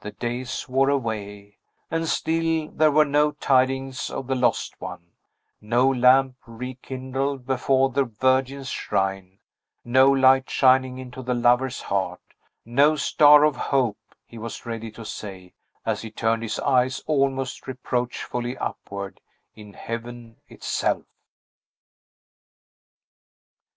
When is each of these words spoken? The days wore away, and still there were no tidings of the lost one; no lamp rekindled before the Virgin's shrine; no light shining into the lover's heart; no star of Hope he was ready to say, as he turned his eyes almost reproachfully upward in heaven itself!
The 0.00 0.12
days 0.12 0.68
wore 0.68 0.90
away, 0.90 1.56
and 1.90 2.06
still 2.06 2.68
there 2.70 2.92
were 2.92 3.04
no 3.04 3.32
tidings 3.32 4.10
of 4.10 4.28
the 4.28 4.36
lost 4.36 4.80
one; 4.80 5.10
no 5.60 5.88
lamp 5.90 6.36
rekindled 6.46 7.46
before 7.48 7.90
the 7.90 8.04
Virgin's 8.04 8.68
shrine; 8.68 9.40
no 9.84 10.08
light 10.08 10.48
shining 10.48 10.98
into 10.98 11.20
the 11.20 11.34
lover's 11.34 11.80
heart; 11.80 12.20
no 12.64 12.94
star 12.94 13.42
of 13.42 13.56
Hope 13.56 13.98
he 14.24 14.38
was 14.38 14.66
ready 14.66 14.92
to 14.92 15.04
say, 15.04 15.52
as 15.84 16.02
he 16.02 16.12
turned 16.12 16.44
his 16.44 16.60
eyes 16.60 17.02
almost 17.08 17.66
reproachfully 17.66 18.56
upward 18.58 19.20
in 19.56 19.72
heaven 19.72 20.36
itself! 20.46 21.06